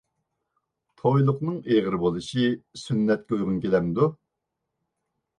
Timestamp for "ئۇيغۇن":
3.37-3.59